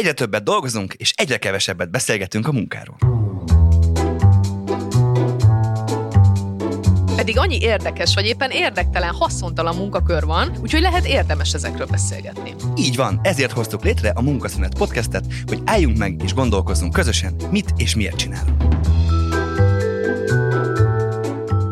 [0.00, 2.96] Egyre többet dolgozunk, és egyre kevesebbet beszélgetünk a munkáról.
[7.16, 12.54] Pedig annyi érdekes, vagy éppen érdektelen, haszontalan munkakör van, úgyhogy lehet érdemes ezekről beszélgetni.
[12.76, 17.72] Így van, ezért hoztuk létre a Munkaszünet podcastet, hogy álljunk meg és gondolkozzunk közösen, mit
[17.76, 18.62] és miért csinálunk.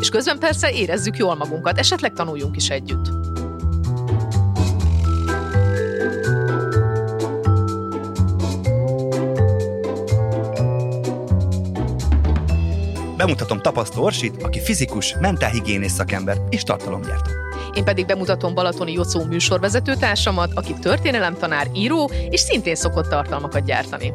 [0.00, 3.27] És közben persze érezzük jól magunkat, esetleg tanuljunk is együtt.
[13.18, 17.30] Bemutatom Tapasztó Orsit, aki fizikus, mentálhigiénész szakember és tartalomgyártó.
[17.74, 24.12] Én pedig bemutatom Balatoni Jocó műsorvezető társamat, aki történelemtanár, író, és szintén szokott tartalmakat gyártani.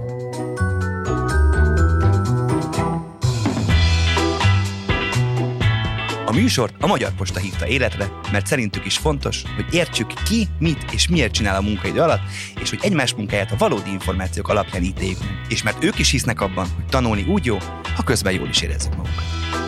[6.33, 11.07] A a Magyar Posta hívta életre, mert szerintük is fontos, hogy értsük ki, mit és
[11.07, 12.21] miért csinál a munkaidő alatt,
[12.61, 15.45] és hogy egymás munkáját a valódi információk alapján ítéljük meg.
[15.49, 17.57] És mert ők is hisznek abban, hogy tanulni úgy jó,
[17.95, 19.62] ha közben jól is érezzük magunkat.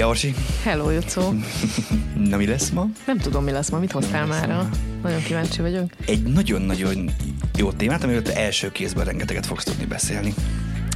[0.00, 0.34] Szia, Orsi!
[0.62, 1.34] Hello, Jocó!
[2.30, 2.86] Na, mi lesz ma?
[3.06, 3.78] Nem tudom, mi lesz ma.
[3.78, 4.48] Mit hoztál már?
[4.48, 4.68] ma?
[5.02, 5.90] Nagyon kíváncsi vagyok.
[6.06, 7.10] Egy nagyon-nagyon
[7.56, 10.34] jó témát, amiről te első kézben rengeteget fogsz tudni beszélni.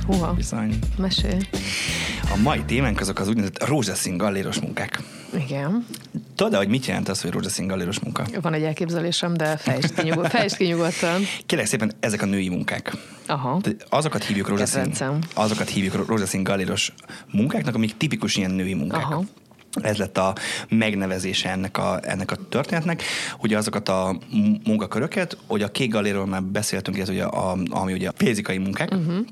[0.06, 0.78] Húha, Bizony.
[0.98, 1.41] mesélj.
[2.22, 5.02] A mai témánk azok az úgynevezett rózsaszín galléros munkák.
[5.35, 5.87] Igen.
[6.35, 8.25] Tudod, hogy mit jelent az, hogy rózsaszín galléros munka?
[8.41, 11.23] Van egy elképzelésem, de fejtsd ki, nyugod, fejtsd ki nyugodtan.
[11.47, 12.97] Kérlek szépen, ezek a női munkák.
[13.27, 13.61] Aha.
[13.89, 15.19] Azokat hívjuk rózsaszín, Kedvencem.
[15.35, 16.93] azokat hívjuk rózsaszín galléros
[17.33, 19.03] munkáknak, amik tipikus ilyen női munkák.
[19.03, 19.25] Aha.
[19.83, 20.35] Ez lett a
[20.69, 23.03] megnevezése ennek a, ennek a történetnek,
[23.39, 24.19] hogy azokat a
[24.65, 28.91] munkaköröket, hogy a kék galléról már beszéltünk, ez ugye a, ami ugye a fizikai munkák,
[28.91, 29.27] uh-huh.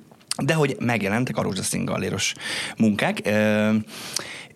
[0.45, 2.35] de hogy megjelentek a rózsaszín galléros
[2.77, 3.23] munkák.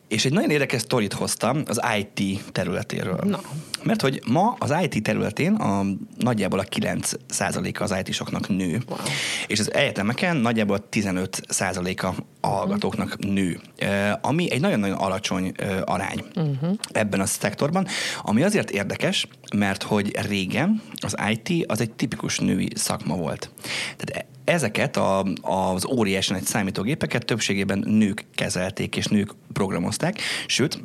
[0.08, 3.20] És egy nagyon érdekes sztorit hoztam az IT területéről.
[3.24, 3.40] Na.
[3.82, 5.84] Mert hogy ma az IT területén a,
[6.18, 8.82] nagyjából a 9%-a az IT-soknak nő.
[8.88, 8.98] Wow.
[9.46, 12.06] És az egyetemeken nagyjából 15%-a
[12.40, 15.52] a hallgatóknak nő, Eh, ami egy nagyon-nagyon alacsony
[15.84, 16.78] arány uh-huh.
[16.92, 17.86] ebben a szektorban,
[18.22, 23.50] ami azért érdekes, mert hogy régen az IT az egy tipikus női szakma volt.
[23.96, 30.80] Tehát ezeket a, az óriási nagy számítógépeket többségében nők kezelték és nők programozták, sőt,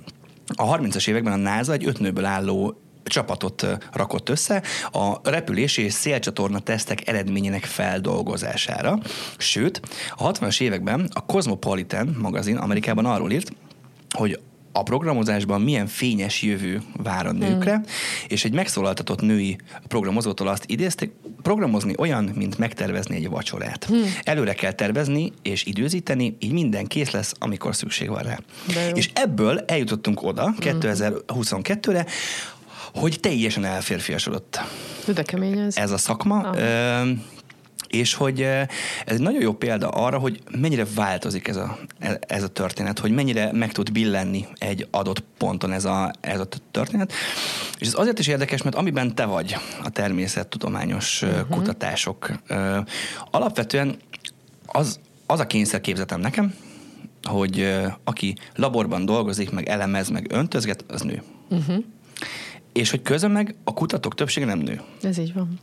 [0.55, 5.93] a 30-as években a NASA egy öt nőből álló csapatot rakott össze a repülési és
[5.93, 8.99] szélcsatorna tesztek eredményének feldolgozására.
[9.37, 9.81] Sőt,
[10.15, 13.51] a 60-as években a Cosmopolitan magazin Amerikában arról írt,
[14.09, 14.39] hogy
[14.71, 17.83] a programozásban milyen fényes jövő vár a nőkre, hmm.
[18.27, 21.11] és egy megszólaltatott női programozótól azt idézték,
[21.41, 23.85] programozni olyan, mint megtervezni egy vacsorát.
[23.85, 24.15] Hmm.
[24.23, 28.39] Előre kell tervezni és időzíteni, így minden kész lesz, amikor szükség van rá.
[28.93, 32.05] És ebből eljutottunk oda 2022-re,
[32.93, 34.59] hogy teljesen elférfiasodott
[35.05, 35.77] De kemény ez.
[35.77, 36.57] ez a szakma, Aha.
[36.57, 37.11] ö,
[37.91, 38.65] és hogy ez
[39.05, 41.77] egy nagyon jó példa arra, hogy mennyire változik ez a,
[42.19, 46.47] ez a történet, hogy mennyire meg tud billenni egy adott ponton ez a, ez a
[46.71, 47.13] történet.
[47.79, 51.49] És ez azért is érdekes, mert amiben te vagy, a természettudományos uh-huh.
[51.49, 52.31] kutatások,
[53.31, 53.97] alapvetően
[54.65, 56.55] az, az a kényszerképzetem nekem,
[57.23, 61.23] hogy aki laborban dolgozik, meg elemez, meg öntözget, az nő.
[61.49, 61.83] Uh-huh.
[62.73, 64.81] És hogy közben meg a kutatók többsége nem nő.
[65.01, 65.59] Ez így van.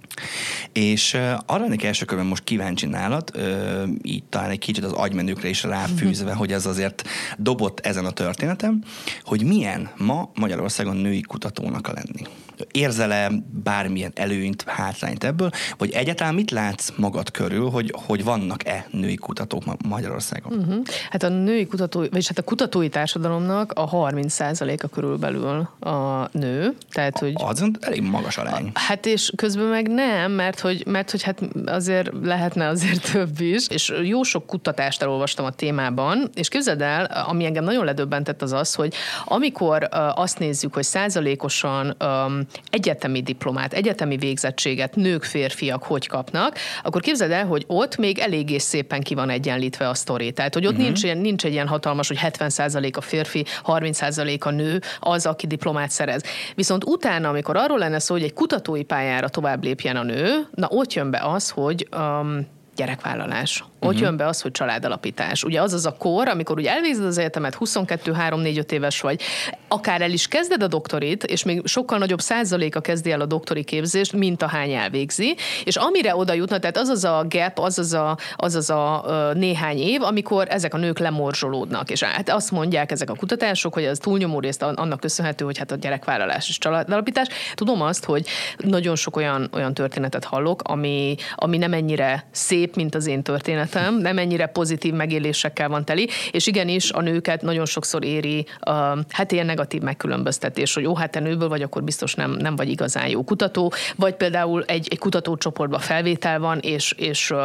[0.73, 4.93] És uh, arra lennék első körben most kíváncsi nálad, uh, így talán egy kicsit az
[4.93, 7.09] agymenőkre is ráfűzve, hogy ez azért
[7.39, 8.83] dobott ezen a történetem,
[9.23, 12.23] hogy milyen ma Magyarországon női kutatónak a lenni.
[12.71, 13.31] Érzel-e
[13.63, 19.65] bármilyen előnyt, hátrányt ebből, vagy egyáltalán mit látsz magad körül, hogy, hogy vannak-e női kutatók
[19.65, 20.59] ma Magyarországon?
[20.59, 20.85] Uh-huh.
[21.11, 27.19] Hát a női kutatói, vagyis hát a kutatói társadalomnak a 30%-a körülbelül a nő, tehát
[27.19, 28.71] hogy Az elég magas arány.
[28.75, 33.69] Hát és közben meg nem, mert hogy, mert hogy hát azért lehetne azért több is,
[33.69, 38.53] és jó sok kutatást elolvastam a témában, és képzeld el, ami engem nagyon ledöbbentett az
[38.53, 38.95] az, hogy
[39.25, 42.41] amikor uh, azt nézzük, hogy százalékosan um,
[42.71, 48.59] egyetemi diplomát, egyetemi végzettséget nők, férfiak hogy kapnak, akkor képzeld el, hogy ott még eléggé
[48.59, 50.33] szépen ki van egyenlítve a sztori.
[50.33, 50.87] Tehát, hogy ott uh-huh.
[50.87, 55.47] nincs, ilyen, nincs egy ilyen hatalmas, hogy 70% a férfi, 30% a nő, az, aki
[55.47, 56.23] diplomát szerez.
[56.55, 60.69] Viszont utána, amikor arról lenne szó, hogy egy kutatói pályára tovább lépjen a nő, na
[60.71, 62.47] ott jön be az, hogy um,
[62.79, 64.01] gyerekvállalás Ott uh-huh.
[64.01, 65.45] jön be az, hogy családalapítás.
[65.45, 69.01] Ugye az az a kor, amikor ugye elvégzed az egyetemet, 22, 3, 4, 5 éves
[69.01, 69.21] vagy,
[69.69, 73.65] akár el is kezded a doktorit, és még sokkal nagyobb százaléka kezdi el a doktori
[73.65, 77.79] képzést, mint a hány elvégzi, és amire oda jutna, tehát az az a gap, az
[77.79, 79.05] az a, az az a
[79.35, 83.85] néhány év, amikor ezek a nők lemorzsolódnak, és hát azt mondják ezek a kutatások, hogy
[83.85, 87.29] az túlnyomó részt annak köszönhető, hogy hát a gyerekvállalás és családalapítás.
[87.55, 88.27] Tudom azt, hogy
[88.57, 93.68] nagyon sok olyan, olyan történetet hallok, ami, ami nem ennyire szép, mint az én történetem,
[94.01, 98.75] nem ennyire pozitív megélésekkel van teli, és igenis a nőket nagyon sokszor éri uh,
[99.11, 102.69] hát ilyen negatív megkülönböztetés, hogy jó, hát te nőből vagy, akkor biztos nem, nem vagy
[102.69, 107.39] igazán jó kutató, vagy például egy, egy kutatócsoportba felvétel van, és, és uh,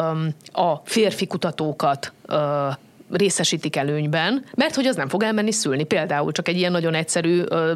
[0.00, 2.36] um, a férfi kutatókat uh,
[3.12, 7.42] részesítik előnyben, mert hogy az nem fog elmenni szülni, például csak egy ilyen nagyon egyszerű
[7.48, 7.72] ö,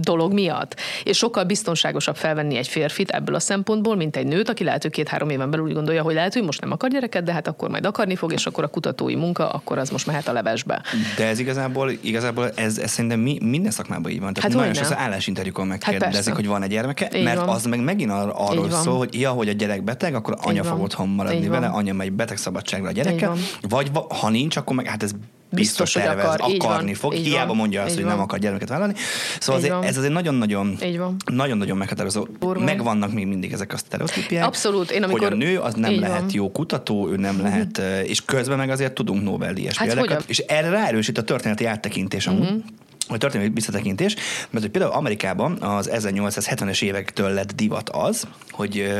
[0.00, 0.76] dolog miatt.
[1.04, 4.90] És sokkal biztonságosabb felvenni egy férfit ebből a szempontból, mint egy nőt, aki lehet, hogy
[4.90, 7.68] két-három éven belül úgy gondolja, hogy lehet, hogy most nem akar gyereket, de hát akkor
[7.68, 10.82] majd akarni fog, és akkor a kutatói munka, akkor az most mehet a levesbe.
[11.16, 14.32] De ez igazából, igazából ez, ez szerintem mi, minden szakmában így van.
[14.32, 17.48] Tehát hát nagyon sok állásinterjúkon megkérdezik, hát hogy van egy gyermeke, így mert van.
[17.48, 20.82] az meg megint ar- arról szól, hogy ja, hogy a gyerek beteg, akkor anya fog
[20.82, 21.76] otthon maradni így vele, van.
[21.76, 23.30] anya megy beteg szabadságra a gyereke,
[23.68, 25.12] vagy ha nincs, akkor meg hát ez
[25.50, 27.12] biztos, biztos tervez, akar, akarni van, fog.
[27.12, 28.12] Hiába van, mondja azt, hogy van.
[28.12, 28.94] nem akar gyermeket vállalni.
[29.40, 30.78] Szóval azért, ez azért nagyon-nagyon
[31.24, 32.26] nagyon-nagyon meghatározó.
[32.40, 32.62] Urban.
[32.62, 34.44] Megvannak még mindig ezek a sztereotípiák.
[34.44, 34.90] Abszolút.
[34.90, 35.20] Én amikor...
[35.20, 36.30] Hogy a nő az nem így lehet van.
[36.32, 40.24] jó kutató, ő nem lehet, és közben meg azért tudunk Nobel-díjas hát példákat.
[40.26, 42.42] És erre ráerősít a történeti áttekintés amúgy.
[42.42, 42.62] Uh-huh
[43.08, 44.14] vagy történelmi visszatekintés,
[44.50, 48.92] mert hogy például Amerikában az 1870-es évektől lett divat az, hogy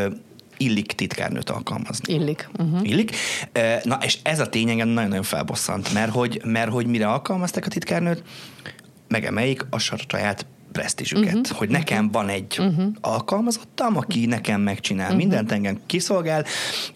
[0.58, 2.14] illik titkárnőt alkalmazni.
[2.14, 2.48] Illik.
[2.58, 2.88] Uh-huh.
[2.88, 3.16] Illik.
[3.82, 7.68] Na, és ez a tény engem nagyon-nagyon felbosszant, mert hogy, mert hogy mire alkalmazták a
[7.68, 8.22] titkárnőt,
[9.08, 11.56] megemeljék a saját presztízsüket, uh-huh.
[11.56, 12.12] hogy nekem uh-huh.
[12.12, 12.84] van egy uh-huh.
[13.00, 15.18] alkalmazottam, aki nekem megcsinál uh-huh.
[15.20, 16.44] mindent, engem kiszolgál,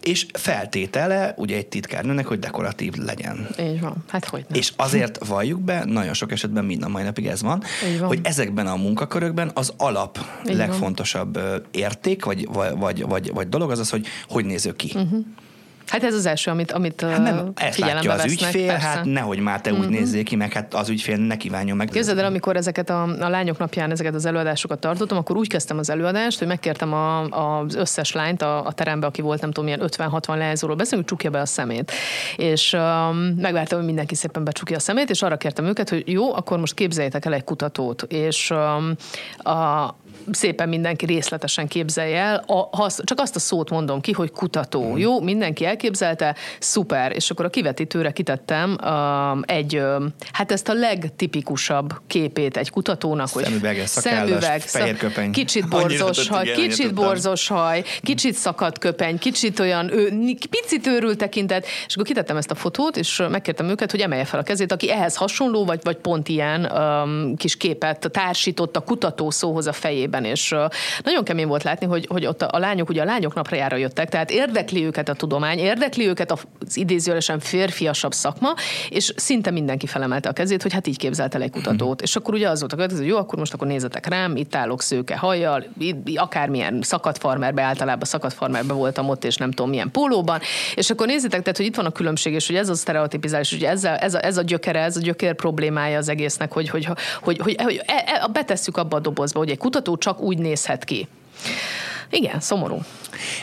[0.01, 3.47] és feltétele ugye egy titkárnőnek, hogy dekoratív legyen.
[3.59, 4.59] Így van, hát hogy nem.
[4.59, 7.63] És azért valljuk be, nagyon sok esetben mind a mai napig ez van,
[7.99, 8.07] van.
[8.07, 11.63] hogy ezekben a munkakörökben az alap Így legfontosabb van.
[11.71, 14.91] érték, vagy, vagy, vagy, vagy, vagy dolog az az, hogy hogy néző ki.
[14.95, 15.25] Uh-huh.
[15.87, 18.87] Hát ez az első, amit, amit hát nem, ezt látja az vesznek, ügyfél, persze.
[18.87, 19.89] hát nehogy már te úgy mhm.
[19.89, 21.89] nézzék ki, meg hát az ügyfél ne kívánjon meg.
[21.89, 25.77] Képzeld el, amikor ezeket a, a lányok napján ezeket az előadásokat tartottam, akkor úgy kezdtem
[25.77, 29.69] az előadást, hogy megkértem a, az összes lányt a, a terembe, aki volt, nem tudom,
[29.69, 31.91] milyen 50-60 leányzóról beszélni, hogy csukja be a szemét.
[32.35, 36.35] És um, megvártam, hogy mindenki szépen becsukja a szemét, és arra kértem őket, hogy jó,
[36.35, 38.01] akkor most képzeljétek el egy kutatót.
[38.01, 38.95] És um,
[39.37, 39.95] a,
[40.31, 44.91] szépen mindenki részletesen képzelje el, a, ha csak azt a szót mondom ki, hogy kutató.
[44.91, 44.97] Mm.
[44.97, 47.11] Jó, mindenki elképzelte, szuper.
[47.15, 53.29] És akkor a kivetítőre kitettem uh, egy, uh, hát ezt a legtipikusabb képét egy kutatónak,
[53.29, 55.31] hogy szemüveg, szemüveg köpeny.
[55.31, 60.13] kicsit borzos haj, kicsit borzos haj, kicsit szakadt köpeny, kicsit olyan, ő,
[60.49, 64.39] picit őrült tekintet, és akkor kitettem ezt a fotót, és megkértem őket, hogy emelje fel
[64.39, 69.29] a kezét, aki ehhez hasonló, vagy, vagy pont ilyen um, kis képet társított a kutató
[69.29, 70.55] szóhoz a fejében esetében, és
[71.03, 74.31] nagyon kemény volt látni, hogy, hogy ott a lányok, ugye a lányok napjára jöttek, tehát
[74.31, 78.53] érdekli őket a tudomány, érdekli őket az idézőjelesen férfiasabb szakma,
[78.89, 82.01] és szinte mindenki felemelte a kezét, hogy hát így képzelt el egy kutatót.
[82.01, 84.55] És akkor ugye az volt a következő, hogy jó, akkor most akkor nézzetek rám, itt
[84.55, 85.65] állok szőke hajjal,
[86.15, 90.39] akármilyen szakadfarmerbe, általában szakadfarmerbe voltam ott, és nem tudom milyen pólóban,
[90.75, 93.63] és akkor nézzétek, tehát, hogy itt van a különbség, és hogy ez a sztereotipizálás, hogy
[93.63, 96.85] ez a, ez a, ez a gyökere, ez a gyökér problémája az egésznek, hogy, hogy,
[96.85, 100.37] hogy, hogy, hogy, hogy e, e, betesszük abba a dobozba, hogy egy kutató csak úgy
[100.37, 101.07] nézhet ki.
[102.09, 102.81] Igen, szomorú.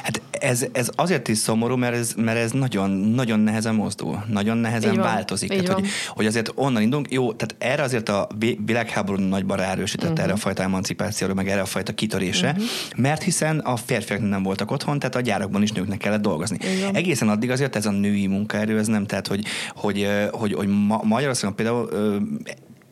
[0.03, 4.57] Hát ez, ez azért is szomorú, mert ez, mert ez nagyon, nagyon nehezen mozdul, nagyon
[4.57, 5.49] nehezen van, változik.
[5.49, 8.29] Tehát, hogy, hogy azért onnan indulunk, jó, tehát erre azért a
[8.67, 10.25] világháború nagyban ráerősített uh-huh.
[10.25, 12.65] erre a fajta emancipációra, meg erre a fajta kitörése, uh-huh.
[12.97, 16.59] mert hiszen a férfiak nem voltak otthon, tehát a gyárakban is nőknek kellett dolgozni.
[16.77, 16.95] Igen.
[16.95, 21.01] Egészen addig azért ez a női munkaerő, ez nem, tehát hogy, hogy, hogy, hogy ma,
[21.05, 21.89] Magyarországon például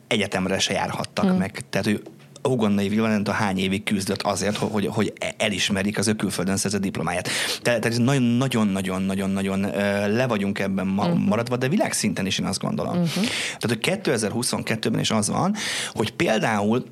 [0.07, 1.39] egyetemre se járhattak uh-huh.
[1.39, 1.61] meg.
[1.71, 2.03] Tehát, hogy
[2.49, 7.29] Ugandai a hány évig küzdött azért, hogy, hogy elismerik az ő külföldön szerzett diplomáját.
[7.63, 9.61] Tehát, tehát nagyon-nagyon-nagyon-nagyon
[10.11, 11.19] le vagyunk ebben uh-huh.
[11.19, 12.93] maradva, de világszinten is én azt gondolom.
[12.93, 13.25] Uh-huh.
[13.59, 15.55] Tehát, hogy 2022-ben is az van,
[15.93, 16.85] hogy például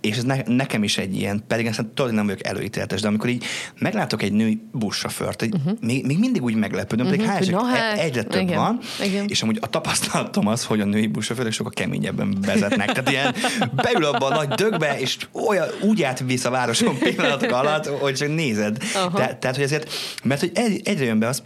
[0.00, 3.28] és ez ne, nekem is egy ilyen, pedig ezt tudod, nem vagyok előítéletes, de amikor
[3.28, 3.44] így
[3.78, 5.72] meglátok egy női buszsofőrt, uh-huh.
[5.80, 7.32] még, még mindig úgy meglepődöm, uh-huh.
[7.32, 7.68] pedig uh-huh.
[7.68, 8.56] hát, egyre több igen.
[8.56, 9.24] van, igen.
[9.28, 12.92] és amúgy a tapasztalatom az, hogy a női buszsofőrök sokkal keményebben vezetnek.
[12.92, 13.34] Tehát ilyen
[13.72, 15.16] beül abba a nagy dögbe, és
[15.48, 18.78] olyan úgy átvisz a városon pillanatok alatt, hogy csak nézed.
[19.14, 19.92] Te, tehát, hogy ezért,
[20.24, 20.50] mert hogy
[20.84, 21.42] egyre jön be az,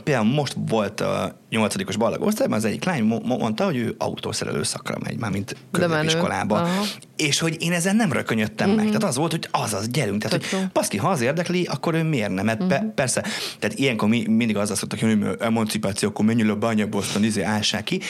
[0.00, 4.96] például most volt a nyolcadikos ballag osztályban, az egyik lány mondta, hogy ő autószerelő szakra
[5.02, 6.68] megy, már mint középiskolába.
[7.16, 8.74] És hogy én ezen nem rökönyödtem uh-huh.
[8.74, 8.84] meg.
[8.84, 8.94] Mhm.
[8.94, 10.22] Tehát az volt, hogy azaz, gyerünk.
[10.22, 12.44] Tehát, hogy baszki, ha az érdekli, akkor ő miért nem?
[12.44, 12.78] Mert uh-huh.
[12.78, 13.24] pe- persze,
[13.58, 18.00] tehát ilyenkor mi, mindig az szoktak, hogy emancipáció, akkor menjél a bányaboszton, izé, ássák ki.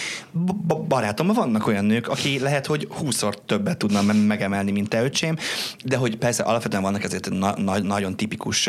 [0.89, 5.37] Barátom, vannak olyan nők, aki lehet, hogy húszszor többet tudna megemelni, mint te öcsém,
[5.85, 8.69] de hogy persze alapvetően vannak ezért na- na- nagyon tipikus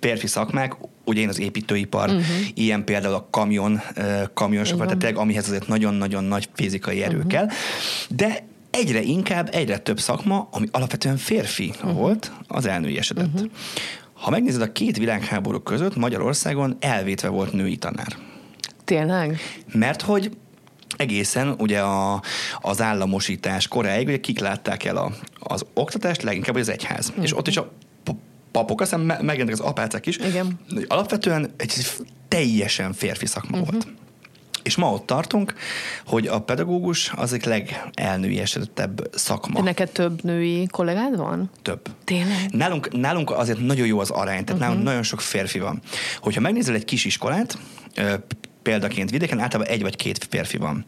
[0.00, 2.24] férfi szakmák, ugye én az építőipar, uh-huh.
[2.54, 3.80] ilyen például a kamion,
[4.34, 7.30] kamionsofőr, tehát amihez azért nagyon-nagyon nagy fizikai erő uh-huh.
[7.30, 7.48] kell,
[8.08, 11.92] de egyre inkább, egyre több szakma, ami alapvetően férfi uh-huh.
[11.92, 13.34] volt, az elnőiesedett.
[13.34, 13.50] Uh-huh.
[14.12, 18.16] Ha megnézed a két világháború között, Magyarországon elvétve volt női tanár.
[18.84, 19.38] Tényleg?
[19.72, 20.30] Mert hogy
[20.96, 22.22] egészen ugye a,
[22.60, 27.08] az államosítás koráig, ugye kik látták el a, az oktatást, leginkább az egyház.
[27.08, 27.24] Uh-huh.
[27.24, 27.72] És ott is a
[28.52, 30.16] papok, aztán megjelentek az apácák is.
[30.16, 30.60] Igen.
[30.88, 31.86] Alapvetően egy
[32.28, 33.72] teljesen férfi szakma uh-huh.
[33.72, 33.86] volt.
[34.62, 35.54] És ma ott tartunk,
[36.06, 39.54] hogy a pedagógus az egy legelnőiesedettebb szakma.
[39.54, 41.50] De neked több női kollégád van?
[41.62, 41.80] Több.
[42.04, 42.50] Tényleg?
[42.50, 44.60] Nálunk, nálunk azért nagyon jó az arány, tehát uh-huh.
[44.60, 45.80] nálunk nagyon sok férfi van.
[46.20, 47.58] Hogyha megnézel egy kis iskolát,
[48.62, 50.86] példaként vidéken általában egy vagy két férfi van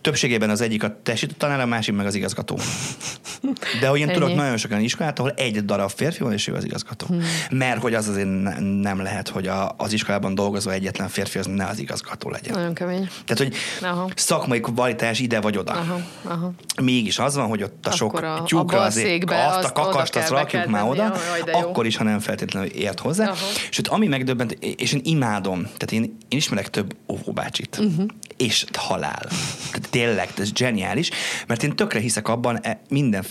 [0.00, 2.58] többségében az egyik a tesítő tanár, a másik meg az igazgató.
[3.80, 6.54] De hogy én tudok nagyon sok olyan iskolát, ahol egy darab férfi van, és ő
[6.54, 7.06] az igazgató.
[7.06, 7.22] Hmm.
[7.50, 11.46] Mert hogy az azért ne, nem lehet, hogy a, az iskolában dolgozó egyetlen férfi az
[11.46, 12.54] ne az igazgató legyen.
[12.54, 13.08] Nagyon kemény.
[13.24, 14.10] Tehát, hogy aha.
[14.16, 15.72] szakmai kvalitás ide vagy oda.
[15.72, 16.00] Aha.
[16.22, 16.52] Aha.
[16.82, 20.66] Mégis az van, hogy ott a sok a, tyúkra azért azt a kakast, azt rakjuk
[20.66, 21.14] már oda,
[21.44, 23.24] jaj, akkor is, ha nem feltétlenül ért hozzá.
[23.24, 23.36] Aha.
[23.70, 28.06] Sőt, ami megdöbbent, és én imádom, tehát én, én ismerek több óvóbácsit, uh-huh.
[28.36, 29.26] és halál.
[29.70, 31.10] Tehát tényleg, ez zseniális,
[31.46, 32.80] mert én tökre hiszek abban e,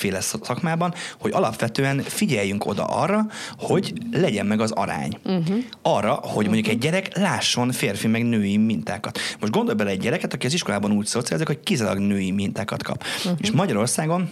[0.01, 3.25] mindenféle szakmában, hogy alapvetően figyeljünk oda arra,
[3.57, 5.17] hogy legyen meg az arány.
[5.23, 5.57] Uh-huh.
[5.81, 9.19] Arra, hogy mondjuk egy gyerek lásson férfi meg női mintákat.
[9.39, 13.03] Most gondolj bele egy gyereket, aki az iskolában úgy szocializik, hogy kizárólag női mintákat kap.
[13.17, 13.37] Uh-huh.
[13.41, 14.29] És Magyarországon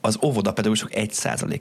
[0.00, 1.12] az óvodapedagógusok egy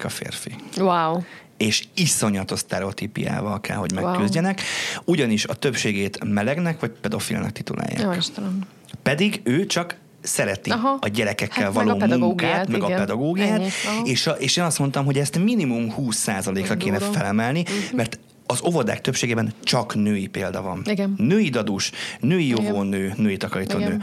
[0.03, 0.55] a férfi.
[0.77, 1.21] Wow
[1.57, 5.03] és iszonyatos sztereotípiával kell, hogy megküzdjenek, wow.
[5.05, 8.01] ugyanis a többségét melegnek vagy pedofilnek titulálják.
[8.01, 8.11] Jó,
[9.03, 10.97] Pedig ő csak szereti Aha.
[11.01, 12.91] a gyerekekkel hát való meg a munkát, meg igen.
[12.91, 13.61] a pedagógiát,
[14.03, 17.93] és, a, és én azt mondtam, hogy ezt minimum 20%-ra kéne felemelni, uh-huh.
[17.93, 20.81] mert az óvodák többségében csak női példa van.
[20.85, 21.13] Igen.
[21.17, 23.99] Női dadus, női jóvónő, női takarítónő.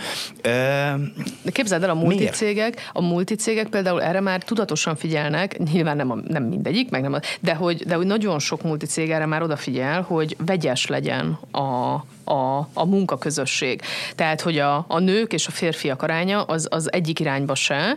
[1.42, 6.18] De képzeld el, a multicégek, a multicégek például erre már tudatosan figyelnek, nyilván nem, a,
[6.28, 10.02] nem mindegyik, meg nem a, de hogy, de hogy nagyon sok multicég erre már odafigyel,
[10.02, 13.80] hogy vegyes legyen a, a, a munkaközösség.
[14.14, 17.96] Tehát, hogy a, a nők és a férfiak aránya az, az egyik irányba se,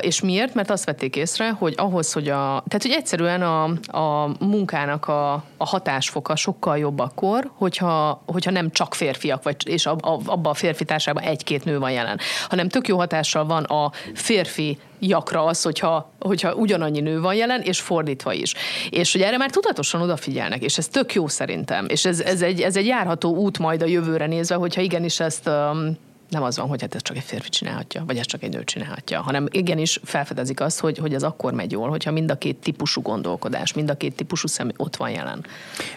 [0.00, 0.54] és miért?
[0.54, 3.62] Mert azt vették észre, hogy ahhoz, hogy a, tehát, hogy egyszerűen a,
[3.98, 9.86] a munkának a, a hatásfoka sokkal jobb akkor, hogyha, hogyha nem csak férfiak, vagy, és
[9.86, 14.78] abban a férfi társában egy-két nő van jelen, hanem tök jó hatással van a férfi
[15.00, 18.54] jakra az, hogyha, hogyha ugyanannyi nő van jelen, és fordítva is.
[18.90, 21.86] És hogy erre már tudatosan odafigyelnek, és ez tök jó szerintem.
[21.88, 25.48] És ez, ez, egy, ez egy járható út majd a jövőre nézve, hogyha igenis ezt
[25.48, 25.96] um,
[26.30, 28.64] nem az van, hogy hát ez csak egy férfi csinálhatja, vagy ez csak egy nő
[28.64, 32.56] csinálhatja, hanem igenis felfedezik azt, hogy, hogy ez akkor megy jól, hogyha mind a két
[32.56, 35.44] típusú gondolkodás, mind a két típusú szem ott van jelen.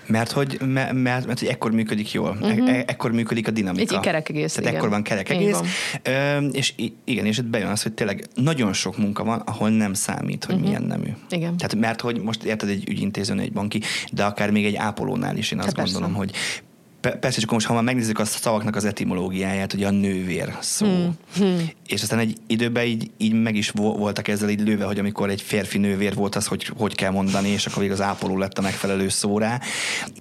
[0.06, 2.70] Mert hogy, mert, mert, mert hogy ekkor működik jól, uh-huh.
[2.70, 3.96] e- ekkor működik a dinamika.
[3.96, 4.54] Egy kerek egész.
[4.54, 4.76] Tehát igen.
[4.76, 5.60] ekkor van kerek egész.
[6.04, 6.74] Ö, és
[7.04, 10.56] igen, és itt bejön az, hogy tényleg nagyon sok munka van, ahol nem számít, hogy
[10.56, 10.70] uh-huh.
[10.70, 11.10] milyen nemű.
[11.30, 11.58] Igen.
[11.58, 15.52] Tehát mert hogy most érted egy ügyintézőn, egy banki, de akár még egy ápolónál is
[15.52, 16.18] én azt hát gondolom, persze.
[16.18, 16.36] hogy
[17.10, 20.86] persze, csak most ha már megnézzük a szavaknak az etimológiáját, hogy a nővér szó.
[20.86, 21.18] Hmm.
[21.36, 21.70] Hmm.
[21.88, 25.42] És aztán egy időben így, így meg is voltak ezzel így lőve, hogy amikor egy
[25.42, 28.62] férfi nővér volt, az hogy, hogy kell mondani, és akkor végig az ápoló lett a
[28.62, 29.60] megfelelő szó rá.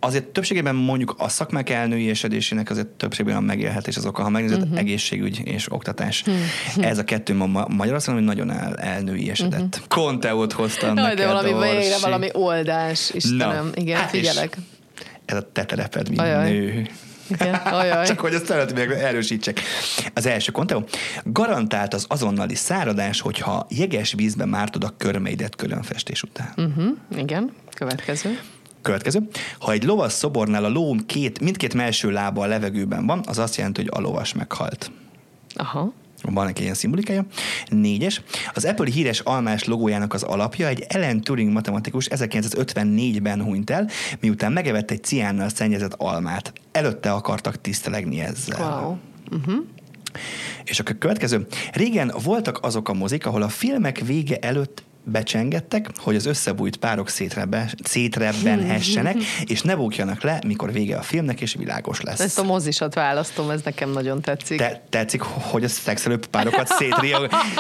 [0.01, 4.23] Azért többségében mondjuk a szakmák elnői esedésének azért többségében a megélhetés az oka.
[4.23, 4.79] Ha megnézed, uh-huh.
[4.79, 6.23] egészségügy és oktatás.
[6.27, 6.87] Uh-huh.
[6.87, 9.61] Ez a kettő ma Magyarországon, hogy nagyon el, elnői esedett.
[9.61, 9.87] Uh-huh.
[9.89, 13.65] Konteót hoztam Jaj, de valami, végre valami oldás, Istenem.
[13.65, 14.57] Na, Igen, hát figyelek.
[14.57, 14.72] És
[15.33, 16.51] ez a te tereped, mint Ajaj.
[16.51, 16.87] nő.
[17.29, 18.07] Igen, ajaj.
[18.07, 19.61] Csak hogy ezt szeretném erősítsek.
[20.15, 20.85] Az első konteó.
[21.25, 26.53] Garantált az azonnali száradás, hogyha jeges vízbe mártod a körmeidet különfestés után.
[26.57, 28.41] Uh-huh, igen, következő.
[28.83, 29.29] Következő.
[29.59, 33.57] Ha egy lovas szobornál a ló két, mindkét melső lába a levegőben van, az azt
[33.57, 34.91] jelenti, hogy a lovas meghalt.
[35.55, 37.25] Aha van egy ilyen szimbolikája.
[37.69, 38.23] Négyes.
[38.53, 43.89] Az Apple híres almás logójának az alapja egy Ellen Turing matematikus 1954-ben hunyt el,
[44.21, 46.53] miután megevett egy ciánnal szennyezett almát.
[46.73, 48.81] Előtte akartak tisztelegni ezzel.
[48.81, 48.97] Wow.
[49.39, 49.65] Uh-huh.
[50.65, 51.47] És akkor következő.
[51.73, 57.09] Régen voltak azok a mozik, ahol a filmek vége előtt becsengettek, hogy az összebújt párok
[57.09, 59.17] szétrebe, szétrebbenhessenek,
[59.53, 62.21] és ne bújjanak le, mikor vége a filmnek, és világos lesz.
[62.21, 64.59] Ezt a mozisat választom, ez nekem nagyon tetszik.
[64.59, 66.69] Te, tetszik, hogy a szexelő párokat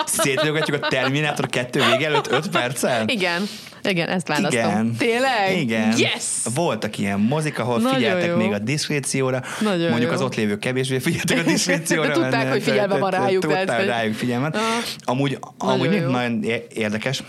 [0.06, 3.08] szétriogatjuk a Terminátor 2 vége előtt 5 perccel?
[3.08, 3.42] Igen.
[3.84, 4.70] Igen, ezt választom.
[4.70, 4.94] Igen.
[4.98, 5.56] Tényleg?
[5.60, 5.94] Igen.
[5.98, 6.24] Yes!
[6.54, 8.36] Voltak ilyen mozik, ahol Nagyon figyeltek jó.
[8.36, 9.42] még a diszkrécióra.
[9.60, 10.16] Nagyon Mondjuk jó.
[10.16, 12.08] az ott lévő kevésbé figyeltek a diszkrécióra.
[12.08, 13.42] De tudták, hogy figyelme van rájuk.
[13.42, 14.58] Tudták rájuk figyelmet.
[15.04, 17.22] Amúgy, amúgy nagyon érdekes,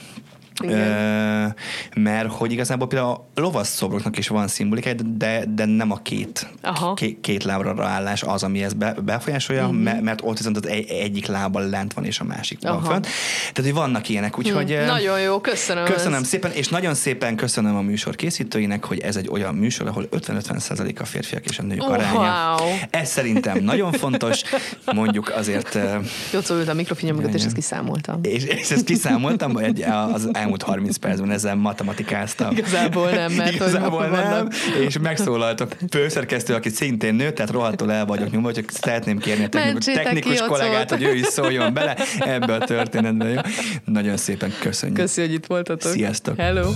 [0.62, 1.55] igen.
[1.95, 6.93] mert hogy igazából például a lovasszobroknak is van szimbolikája, de, de nem a két, Aha.
[6.93, 10.01] két, két lábra állás az, ami ezt be, befolyásolja, uh-huh.
[10.01, 12.74] mert ott viszont az egy, egyik lába lent van, és a másik Aha.
[12.74, 13.07] van fönt.
[13.39, 14.72] Tehát, hogy vannak ilyenek, úgyhogy...
[14.72, 14.86] Hmm.
[14.86, 15.86] Nagyon jó, köszönöm.
[15.86, 16.29] Köszönöm ezt.
[16.29, 21.00] szépen, és nagyon szépen köszönöm a műsor készítőinek, hogy ez egy olyan műsor, ahol 50-50
[21.00, 22.55] a férfiak és a nők oh, aránya.
[22.60, 22.69] Wow.
[22.89, 24.41] Ez szerintem nagyon fontos,
[24.93, 25.79] mondjuk azért...
[26.33, 28.19] Jó, szóval a mikrofigyelmüket, és ezt kiszámoltam.
[28.24, 29.81] És, és ezt kiszámoltam, egy,
[30.13, 32.58] az elmúlt 30 percben ezzel matematikáztam.
[32.58, 34.54] Igazából nem, mert Igazából nem, vannak.
[34.88, 39.44] és megszólalt a főszerkesztő, aki szintén nő, tehát rohadtul el vagyok nyomva, hogy szeretném kérni
[39.44, 43.30] a technikus, technikus kollégát, hogy ő is szóljon bele ebbe a történetbe.
[43.30, 43.40] Jó?
[43.86, 44.98] Nagyon szépen köszönjük.
[44.98, 45.92] Köszi, hogy itt voltatok.
[45.92, 46.38] Sziasztok.
[46.38, 46.72] Hello.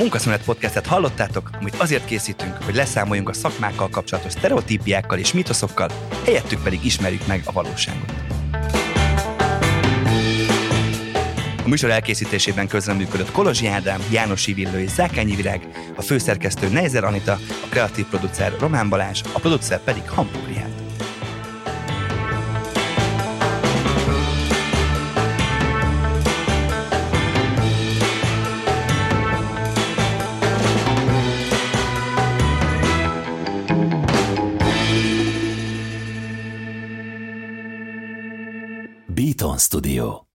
[0.00, 5.90] Munkaszünet podcastet hallottátok, amit azért készítünk, hogy leszámoljunk a szakmákkal kapcsolatos sztereotípiákkal és mitoszokkal,
[6.24, 8.12] helyettük pedig ismerjük meg a valóságot.
[11.64, 17.32] A műsor elkészítésében közreműködött Kolozsi Ádám, János Villő és Zákányi Virág, a főszerkesztő Neizer Anita,
[17.32, 20.49] a kreatív producer Román Balázs, a producer pedig Hamburg